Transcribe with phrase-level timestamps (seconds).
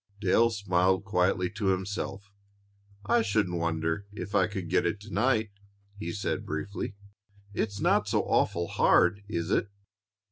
[0.19, 2.31] Dale smiled quietly to himself.
[3.05, 5.51] "I shouldn't wonder if I could get it to night,"
[5.95, 6.95] he said briefly.
[7.53, 9.69] "It's not so awful hard, is it?"